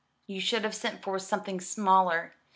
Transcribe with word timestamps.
You 0.25 0.41
should 0.41 0.63
have 0.63 0.73
sent 0.73 1.03
forth 1.03 1.21
something 1.21 1.61
smaller. 1.61 2.33